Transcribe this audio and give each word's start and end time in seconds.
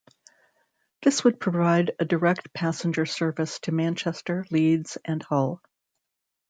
This 1.03 1.23
would 1.23 1.39
provide 1.39 1.91
a 1.99 2.05
direct 2.05 2.51
passenger 2.53 3.05
service 3.05 3.59
to 3.59 3.71
Manchester, 3.71 4.47
Leeds 4.49 4.97
and 5.05 5.21
Hull. 5.21 5.61